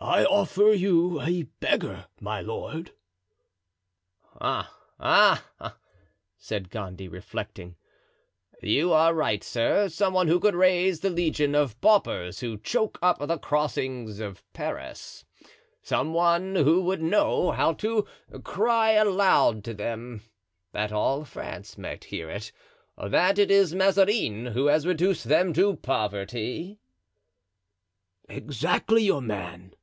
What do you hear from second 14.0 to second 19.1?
of Paris; some one who would know how to cry